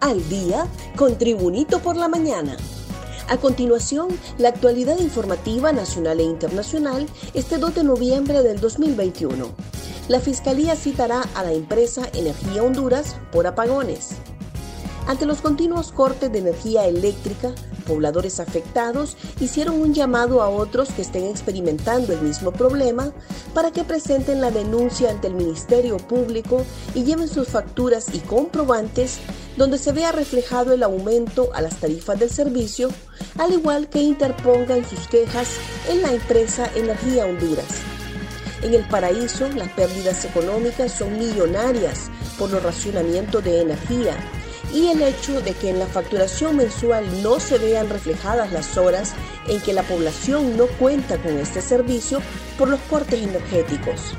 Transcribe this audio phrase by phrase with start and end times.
[0.00, 0.66] al día
[0.96, 2.56] con Tribunito por la mañana.
[3.28, 4.08] A continuación,
[4.38, 9.50] la actualidad informativa nacional e internacional este 2 de noviembre del 2021.
[10.08, 14.16] La Fiscalía citará a la empresa Energía Honduras por apagones.
[15.08, 17.54] Ante los continuos cortes de energía eléctrica,
[17.86, 23.14] pobladores afectados hicieron un llamado a otros que estén experimentando el mismo problema
[23.54, 26.62] para que presenten la denuncia ante el Ministerio Público
[26.94, 29.16] y lleven sus facturas y comprobantes
[29.56, 32.90] donde se vea reflejado el aumento a las tarifas del servicio,
[33.38, 35.48] al igual que interpongan sus quejas
[35.88, 37.64] en la empresa Energía Honduras.
[38.60, 44.14] En el paraíso, las pérdidas económicas son millonarias por los racionamientos de energía
[44.72, 49.14] y el hecho de que en la facturación mensual no se vean reflejadas las horas
[49.46, 52.20] en que la población no cuenta con este servicio
[52.58, 54.14] por los cortes energéticos.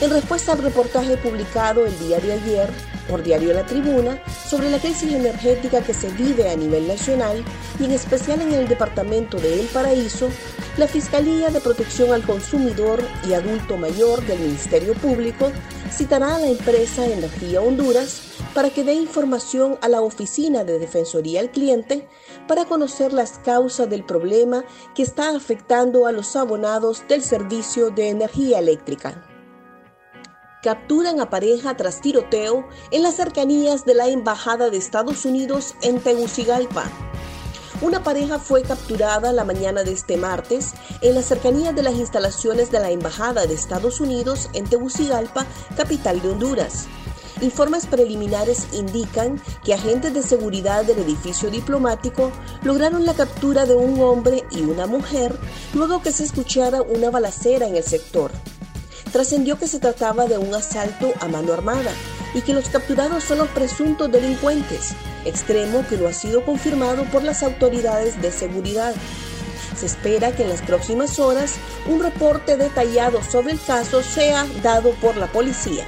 [0.00, 2.70] En respuesta al reportaje publicado el día de ayer
[3.08, 7.42] por Diario La Tribuna sobre la crisis energética que se vive a nivel nacional
[7.78, 10.28] y en especial en el departamento de El Paraíso,
[10.76, 15.50] la Fiscalía de Protección al Consumidor y Adulto Mayor del Ministerio Público
[15.90, 21.40] citará a la empresa Energía Honduras para que dé información a la Oficina de Defensoría
[21.40, 22.08] al Cliente
[22.48, 28.08] para conocer las causas del problema que está afectando a los abonados del servicio de
[28.08, 29.22] energía eléctrica.
[30.62, 36.00] Capturan a pareja tras tiroteo en las cercanías de la Embajada de Estados Unidos en
[36.00, 36.90] Tegucigalpa.
[37.82, 42.70] Una pareja fue capturada la mañana de este martes en las cercanías de las instalaciones
[42.70, 45.44] de la Embajada de Estados Unidos en Tegucigalpa,
[45.76, 46.86] capital de Honduras.
[47.42, 54.00] Informes preliminares indican que agentes de seguridad del edificio diplomático lograron la captura de un
[54.00, 55.36] hombre y una mujer
[55.74, 58.30] luego que se escuchara una balacera en el sector.
[59.12, 61.90] Trascendió que se trataba de un asalto a mano armada
[62.32, 64.94] y que los capturados son los presuntos delincuentes,
[65.26, 68.94] extremo que no ha sido confirmado por las autoridades de seguridad.
[69.78, 71.56] Se espera que en las próximas horas
[71.86, 75.86] un reporte detallado sobre el caso sea dado por la policía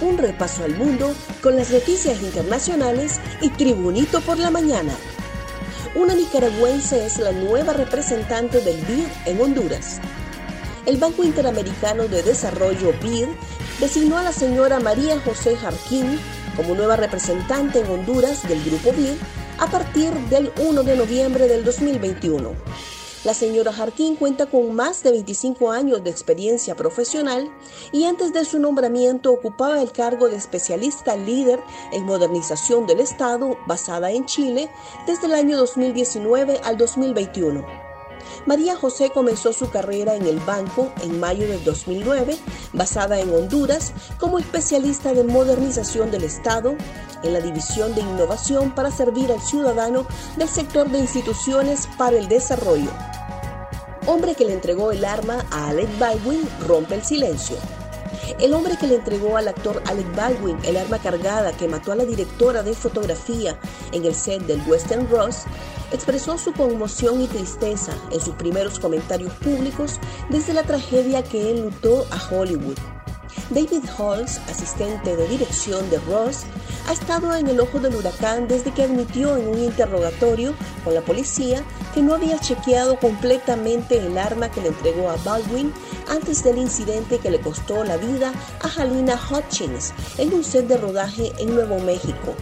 [0.00, 4.92] un repaso al mundo con las noticias internacionales y Tribunito por la mañana.
[5.94, 10.00] Una nicaragüense es la nueva representante del BID en Honduras.
[10.86, 13.26] El Banco Interamericano de Desarrollo BID
[13.80, 16.18] designó a la señora María José Jarquín
[16.56, 19.14] como nueva representante en Honduras del Grupo BID
[19.58, 22.54] a partir del 1 de noviembre del 2021.
[23.22, 27.52] La señora Jarquín cuenta con más de 25 años de experiencia profesional
[27.92, 31.60] y antes de su nombramiento ocupaba el cargo de especialista líder
[31.92, 34.70] en modernización del Estado basada en Chile
[35.06, 37.90] desde el año 2019 al 2021.
[38.46, 42.38] María José comenzó su carrera en el banco en mayo del 2009,
[42.72, 46.74] basada en Honduras, como especialista de modernización del Estado
[47.22, 50.06] en la División de Innovación para servir al ciudadano
[50.38, 52.90] del sector de instituciones para el desarrollo
[54.06, 57.56] hombre que le entregó el arma a Alec Baldwin rompe el silencio.
[58.38, 61.96] El hombre que le entregó al actor Alec Baldwin el arma cargada que mató a
[61.96, 63.58] la directora de fotografía
[63.92, 65.44] en el set del Western Ross
[65.92, 72.06] expresó su conmoción y tristeza en sus primeros comentarios públicos desde la tragedia que enlutó
[72.10, 72.78] a Hollywood.
[73.50, 76.44] David Halls, asistente de dirección de Ross,
[76.86, 81.00] ha estado en el ojo del huracán desde que admitió en un interrogatorio con la
[81.00, 85.72] policía que no había chequeado completamente el arma que le entregó a Baldwin
[86.08, 90.76] antes del incidente que le costó la vida a Halina Hutchins en un set de
[90.76, 92.36] rodaje en Nuevo México.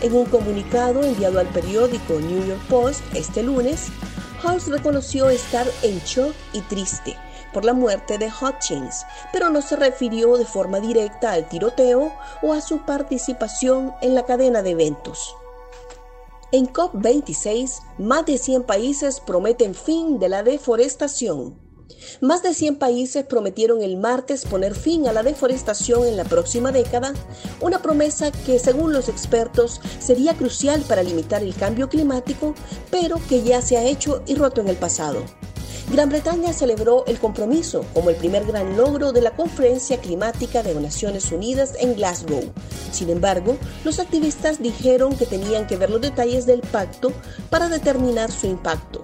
[0.00, 3.88] En un comunicado enviado al periódico New York Post este lunes,
[4.42, 7.18] Halls reconoció estar en shock y triste
[7.52, 12.52] por la muerte de Hutchins, pero no se refirió de forma directa al tiroteo o
[12.52, 15.34] a su participación en la cadena de eventos.
[16.52, 21.62] En COP26, más de 100 países prometen fin de la deforestación.
[22.20, 26.72] Más de 100 países prometieron el martes poner fin a la deforestación en la próxima
[26.72, 27.14] década,
[27.60, 32.54] una promesa que según los expertos sería crucial para limitar el cambio climático,
[32.90, 35.24] pero que ya se ha hecho y roto en el pasado.
[35.92, 40.74] Gran Bretaña celebró el compromiso como el primer gran logro de la Conferencia Climática de
[40.74, 42.50] Naciones Unidas en Glasgow.
[42.90, 47.12] Sin embargo, los activistas dijeron que tenían que ver los detalles del pacto
[47.50, 49.02] para determinar su impacto.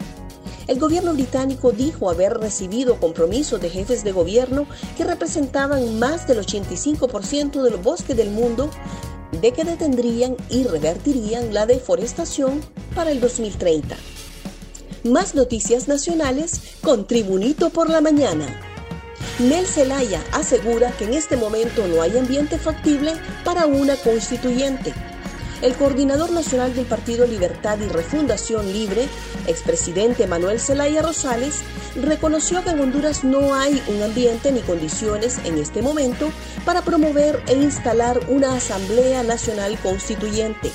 [0.67, 6.39] El gobierno británico dijo haber recibido compromisos de jefes de gobierno que representaban más del
[6.39, 8.71] 85% de los bosques del mundo
[9.43, 12.63] de que detendrían y revertirían la deforestación
[12.95, 13.95] para el 2030.
[15.05, 18.47] Más noticias nacionales con Tribunito por la mañana.
[19.39, 23.13] Nel Zelaya asegura que en este momento no hay ambiente factible
[23.45, 24.93] para una constituyente.
[25.61, 29.09] el coordinador nacional del Partido Libertad y Refundación Libre,
[29.49, 31.63] expresidente Manuel Zelaya Rosales,
[32.01, 36.31] reconoció que en Honduras no hay un ambiente ni condiciones en este momento
[36.65, 40.71] para promover e instalar una Asamblea Nacional Constituyente.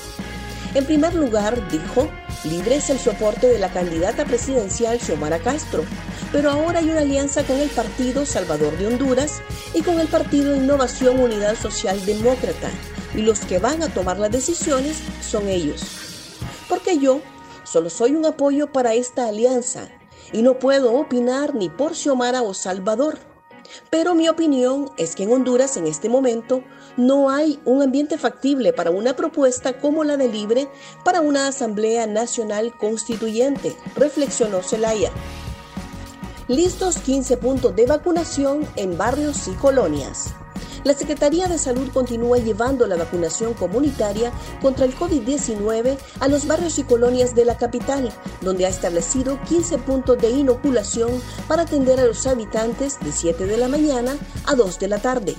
[0.74, 2.08] En primer lugar, dijo,
[2.44, 5.84] Libre es el soporte de la candidata presidencial Xiomara Castro,
[6.32, 9.40] pero ahora hay una alianza con el Partido Salvador de Honduras
[9.72, 12.70] y con el Partido Innovación Unidad Social Demócrata,
[13.14, 15.82] y los que van a tomar las decisiones son ellos.
[16.68, 17.20] Porque yo
[17.62, 19.88] solo soy un apoyo para esta alianza
[20.32, 23.33] y no puedo opinar ni por Xiomara o Salvador.
[23.90, 26.62] Pero mi opinión es que en Honduras en este momento
[26.96, 30.68] no hay un ambiente factible para una propuesta como la de Libre
[31.04, 35.10] para una Asamblea Nacional Constituyente, reflexionó Zelaya.
[36.48, 40.34] Listos 15 puntos de vacunación en barrios y colonias.
[40.84, 46.78] La Secretaría de Salud continúa llevando la vacunación comunitaria contra el COVID-19 a los barrios
[46.78, 51.10] y colonias de la capital, donde ha establecido 15 puntos de inoculación
[51.48, 54.14] para atender a los habitantes de 7 de la mañana
[54.46, 55.36] a 2 de la tarde.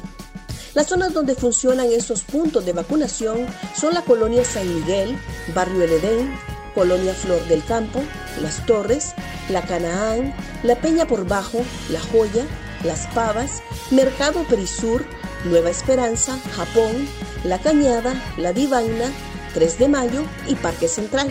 [0.73, 3.45] Las zonas donde funcionan estos puntos de vacunación
[3.79, 5.15] son la colonia San Miguel,
[5.53, 6.35] Barrio El Edén,
[6.73, 8.03] Colonia Flor del Campo,
[8.41, 9.13] Las Torres,
[9.49, 11.59] La Canaán, La Peña por Bajo,
[11.89, 12.45] La Joya,
[12.83, 15.05] Las Pavas, Mercado Perisur,
[15.45, 17.07] Nueva Esperanza, Japón,
[17.43, 19.11] La Cañada, La Divaina,
[19.53, 21.27] 3 de Mayo y Parque Central.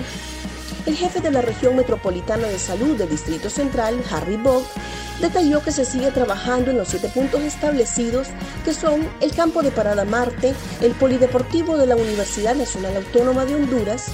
[0.87, 4.65] El jefe de la región metropolitana de salud del Distrito Central, Harry Bog,
[5.21, 8.29] detalló que se sigue trabajando en los siete puntos establecidos,
[8.65, 13.55] que son el campo de Parada Marte, el Polideportivo de la Universidad Nacional Autónoma de
[13.55, 14.07] Honduras,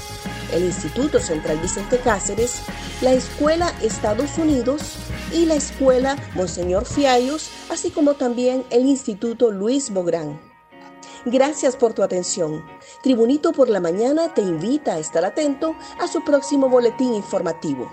[0.52, 2.62] el Instituto Central Vicente Cáceres,
[3.02, 4.96] la Escuela Estados Unidos
[5.32, 10.40] y la Escuela Monseñor Fiallos, así como también el Instituto Luis Bográn.
[11.26, 12.64] Gracias por tu atención.
[13.02, 17.90] Tribunito por la Mañana te invita a estar atento a su próximo boletín informativo.